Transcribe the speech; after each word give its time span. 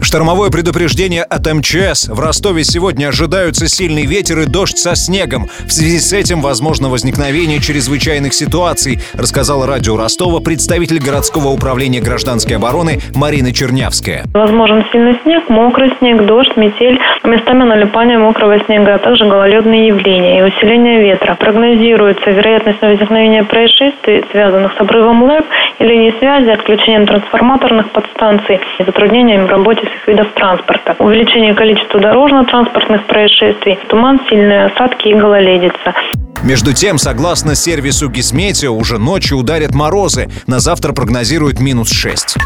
Штормовое 0.00 0.50
предупреждение 0.50 1.22
от 1.22 1.46
МЧС. 1.46 2.08
В 2.08 2.18
Ростове 2.20 2.64
сегодня 2.64 3.08
ожидаются 3.08 3.68
сильный 3.68 4.06
ветер 4.06 4.40
и 4.40 4.46
дождь 4.46 4.78
со 4.78 4.96
снегом. 4.96 5.48
В 5.66 5.70
связи 5.70 5.98
с 5.98 6.12
этим 6.12 6.40
возможно 6.40 6.88
возникновение 6.88 7.60
чрезвычайных 7.60 8.32
ситуаций, 8.32 8.98
рассказала 9.12 9.66
радио 9.66 9.96
Ростова 9.96 10.40
представитель 10.40 11.00
городского 11.00 11.48
управления 11.48 12.00
гражданской 12.00 12.56
обороны 12.56 13.00
Марина 13.14 13.52
Чернявская. 13.52 14.24
Возможен 14.32 14.84
сильный 14.90 15.18
снег, 15.22 15.48
мокрый 15.50 15.92
снег, 15.98 16.24
дождь, 16.24 16.56
метель, 16.56 16.98
местами 17.24 17.64
налипание 17.64 18.18
мокрого 18.18 18.58
снега, 18.64 18.94
а 18.94 18.98
также 18.98 19.26
гололедные 19.26 19.88
явления 19.88 20.40
и 20.40 20.42
усиление 20.42 21.02
ветра. 21.02 21.34
Прогнозируется 21.34 22.30
вероятность 22.30 22.80
возникновения 22.80 23.44
происшествий, 23.44 24.24
связанных 24.32 24.72
с 24.76 24.80
обрывом 24.80 25.24
ЛЭП 25.24 25.44
и 25.78 25.84
линией 25.84 26.14
связи, 26.18 26.48
отключением 26.48 27.06
трансформаторных 27.06 27.90
подстанций 27.90 28.60
и 28.78 28.84
затруднениями 28.84 29.44
в 29.44 29.50
работе 29.50 29.89
всех 29.90 30.08
видов 30.08 30.32
транспорта. 30.34 30.96
Увеличение 30.98 31.54
количества 31.54 32.00
дорожно-транспортных 32.00 33.06
происшествий, 33.06 33.78
туман, 33.88 34.20
сильные 34.28 34.66
осадки 34.66 35.08
и 35.08 35.14
гололедица. 35.14 35.94
Между 36.42 36.72
тем, 36.72 36.98
согласно 36.98 37.54
сервису 37.54 38.08
Гисметео, 38.08 38.72
уже 38.72 38.98
ночью 38.98 39.36
ударят 39.36 39.74
морозы. 39.74 40.28
На 40.46 40.58
завтра 40.58 40.92
прогнозируют 40.92 41.60
минус 41.60 41.92
6. 41.92 42.36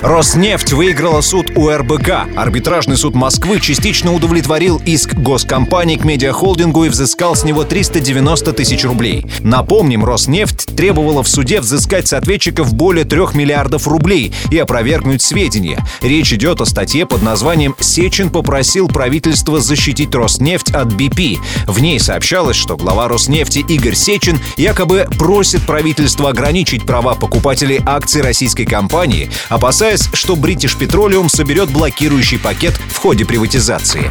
Роснефть 0.00 0.72
выиграла 0.72 1.20
суд 1.22 1.50
у 1.56 1.68
РБК. 1.68 2.28
Арбитражный 2.36 2.96
суд 2.96 3.16
Москвы 3.16 3.58
частично 3.58 4.14
удовлетворил 4.14 4.80
иск 4.86 5.14
госкомпании 5.14 5.96
к 5.96 6.04
медиахолдингу 6.04 6.84
и 6.84 6.88
взыскал 6.88 7.34
с 7.34 7.42
него 7.42 7.64
390 7.64 8.52
тысяч 8.52 8.84
рублей. 8.84 9.26
Напомним, 9.40 10.04
Роснефть 10.04 10.76
требовала 10.76 11.24
в 11.24 11.28
суде 11.28 11.60
взыскать 11.60 12.06
с 12.06 12.12
ответчиков 12.12 12.74
более 12.74 13.04
3 13.04 13.34
миллиардов 13.34 13.88
рублей 13.88 14.32
и 14.52 14.58
опровергнуть 14.58 15.20
сведения. 15.20 15.84
Речь 16.00 16.32
идет 16.32 16.60
о 16.60 16.66
статье 16.66 17.04
под 17.04 17.22
названием 17.22 17.74
«Сечин 17.80 18.30
попросил 18.30 18.86
правительство 18.86 19.58
защитить 19.58 20.14
Роснефть 20.14 20.70
от 20.70 20.92
BP». 20.92 21.38
В 21.66 21.80
ней 21.80 21.98
сообщалось, 21.98 22.56
что 22.56 22.76
глава 22.76 23.08
Роснефти 23.08 23.64
Игорь 23.68 23.96
Сечин 23.96 24.38
якобы 24.56 25.08
просит 25.18 25.62
правительство 25.62 26.28
ограничить 26.28 26.86
права 26.86 27.16
покупателей 27.16 27.80
акций 27.84 28.22
российской 28.22 28.64
компании, 28.64 29.28
опасаясь 29.48 29.87
опасаясь, 29.88 30.10
что 30.12 30.34
British 30.34 30.78
Petroleum 30.78 31.28
соберет 31.28 31.70
блокирующий 31.70 32.38
пакет 32.38 32.74
в 32.90 32.96
ходе 32.98 33.24
приватизации. 33.24 34.10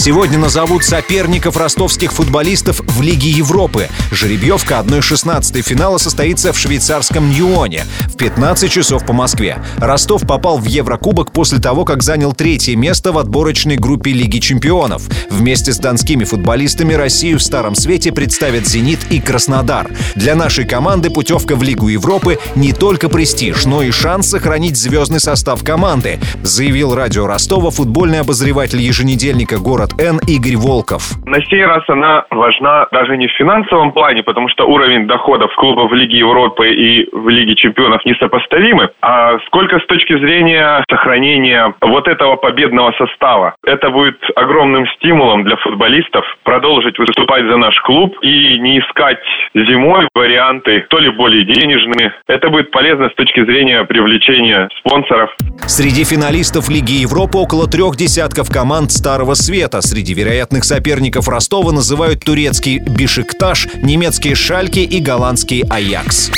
Сегодня 0.00 0.38
назовут 0.38 0.84
соперников 0.84 1.56
ростовских 1.56 2.12
футболистов 2.12 2.80
в 2.86 3.02
Лиге 3.02 3.30
Европы. 3.30 3.88
Жеребьевка 4.12 4.76
1-16 4.86 5.60
финала 5.60 5.98
состоится 5.98 6.52
в 6.52 6.58
швейцарском 6.58 7.28
Ньюоне 7.28 7.84
в 8.06 8.16
15 8.16 8.70
часов 8.70 9.04
по 9.04 9.12
Москве. 9.12 9.58
Ростов 9.78 10.24
попал 10.24 10.58
в 10.58 10.66
Еврокубок 10.66 11.32
после 11.32 11.58
того, 11.58 11.84
как 11.84 12.04
занял 12.04 12.32
третье 12.32 12.76
место 12.76 13.10
в 13.10 13.18
отборочной 13.18 13.76
группе 13.76 14.12
Лиги 14.12 14.38
чемпионов. 14.38 15.02
Вместе 15.30 15.72
с 15.72 15.78
донскими 15.78 16.22
футболистами 16.22 16.94
Россию 16.94 17.40
в 17.40 17.42
Старом 17.42 17.74
Свете 17.74 18.12
представят 18.12 18.68
«Зенит» 18.68 19.00
и 19.10 19.20
«Краснодар». 19.20 19.90
Для 20.14 20.36
нашей 20.36 20.64
команды 20.64 21.10
путевка 21.10 21.56
в 21.56 21.64
Лигу 21.64 21.88
Европы 21.88 22.38
не 22.54 22.72
только 22.72 23.08
престиж, 23.08 23.64
но 23.64 23.82
и 23.82 23.90
шанс 23.90 24.28
сохранить 24.28 24.76
звездный 24.76 25.20
состав 25.20 25.64
команды, 25.64 26.20
заявил 26.44 26.94
радио 26.94 27.26
Ростова 27.26 27.72
футбольный 27.72 28.20
обозреватель 28.20 28.80
еженедельника 28.80 29.58
«Город 29.58 29.87
Н 29.98 30.18
Игорь 30.26 30.56
Волков. 30.56 31.02
На 31.24 31.40
сей 31.44 31.64
раз 31.64 31.82
она 31.88 32.24
важна 32.30 32.86
даже 32.92 33.16
не 33.16 33.28
в 33.28 33.32
финансовом 33.32 33.92
плане, 33.92 34.22
потому 34.22 34.48
что 34.48 34.66
уровень 34.66 35.06
доходов 35.06 35.54
клубов 35.56 35.90
в 35.90 35.94
Лиге 35.94 36.18
Европы 36.18 36.68
и 36.68 37.08
в 37.12 37.28
Лиге 37.28 37.56
Чемпионов 37.56 38.04
несопоставимы, 38.04 38.90
а 39.02 39.38
сколько 39.46 39.78
с 39.78 39.86
точки 39.86 40.18
зрения 40.18 40.84
сохранения 40.90 41.74
вот 41.80 42.08
этого 42.08 42.36
победного 42.36 42.92
состава. 42.92 43.54
Это 43.64 43.90
будет 43.90 44.18
огромным 44.36 44.86
стимулом 44.96 45.44
для 45.44 45.56
футболистов 45.56 46.24
продолжить 46.44 46.98
выступать 46.98 47.44
за 47.46 47.56
наш 47.56 47.78
клуб 47.82 48.16
и 48.22 48.58
не 48.58 48.80
искать 48.80 49.18
зимой 49.54 50.08
варианты 50.14 50.86
то 50.88 50.98
ли 50.98 51.10
более 51.10 51.44
денежные. 51.44 52.14
Это 52.26 52.50
будет 52.50 52.70
полезно 52.70 53.08
с 53.08 53.14
точки 53.14 53.44
зрения 53.44 53.84
привлечения 53.84 54.68
спонсоров. 54.78 55.30
Среди 55.66 56.04
финалистов 56.04 56.68
Лиги 56.68 57.02
Европы 57.02 57.38
около 57.38 57.66
трех 57.66 57.96
десятков 57.96 58.50
команд 58.50 58.90
Старого 58.90 59.34
Света. 59.34 59.77
Среди 59.80 60.14
вероятных 60.14 60.64
соперников 60.64 61.28
Ростова 61.28 61.72
называют 61.72 62.24
турецкий 62.24 62.78
Бишикташ, 62.78 63.68
немецкие 63.82 64.34
Шальки 64.34 64.80
и 64.80 65.00
голландский 65.00 65.64
Аякс. 65.68 66.30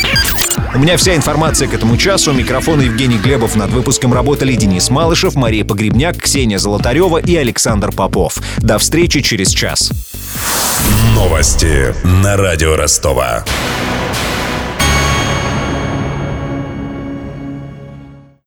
У 0.75 0.78
меня 0.78 0.97
вся 0.97 1.17
информация 1.17 1.67
к 1.67 1.75
этому 1.75 1.97
часу. 1.97 2.33
Микрофон 2.33 2.81
Евгений 2.81 3.19
Глебов. 3.19 3.56
Над 3.56 3.71
выпуском 3.71 4.15
работали 4.15 4.55
Денис 4.55 4.89
Малышев, 4.89 5.34
Мария 5.34 5.65
Погребняк, 5.65 6.17
Ксения 6.17 6.59
Золотарева 6.59 7.19
и 7.19 7.34
Александр 7.34 7.91
Попов. 7.91 8.39
До 8.59 8.79
встречи 8.79 9.21
через 9.21 9.50
час. 9.50 9.91
Новости 11.15 11.95
на 12.05 12.37
радио 12.37 12.77
Ростова. 12.77 13.45